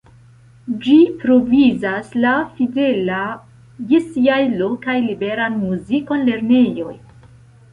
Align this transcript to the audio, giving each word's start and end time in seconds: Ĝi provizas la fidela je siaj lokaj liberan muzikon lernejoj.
Ĝi 0.85 0.93
provizas 1.23 2.09
la 2.23 2.31
fidela 2.55 3.19
je 3.91 4.01
siaj 4.07 4.39
lokaj 4.63 4.97
liberan 5.11 5.61
muzikon 5.67 6.25
lernejoj. 6.33 6.99